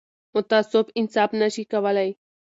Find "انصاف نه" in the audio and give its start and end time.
0.99-1.47